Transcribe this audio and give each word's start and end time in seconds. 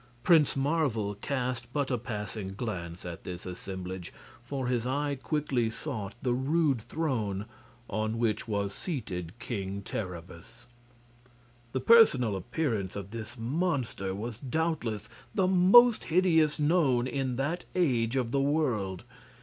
Prince 0.23 0.55
Marvel 0.55 1.13
cast 1.13 1.71
but 1.73 1.91
a 1.91 1.97
passing 1.99 2.55
glance 2.55 3.05
at 3.05 3.23
this 3.23 3.45
assemblage, 3.45 4.11
for 4.41 4.65
his 4.65 4.87
eye 4.87 5.13
quickly 5.13 5.69
sought 5.69 6.15
the 6.23 6.33
rude 6.33 6.81
throne 6.81 7.45
on 7.87 8.17
which 8.17 8.47
was 8.47 8.73
seated 8.73 9.31
King 9.37 9.83
Terribus. 9.83 10.65
The 11.71 11.81
personal 11.81 12.35
appearance 12.35 12.95
of 12.95 13.11
this 13.11 13.37
monster 13.37 14.15
was 14.15 14.39
doubtless 14.39 15.07
the 15.35 15.45
most 15.45 16.05
hideous 16.05 16.57
known 16.57 17.05
in 17.05 17.35
that 17.35 17.65
age 17.75 18.15
of 18.15 18.31
the 18.31 18.41
world. 18.41 19.03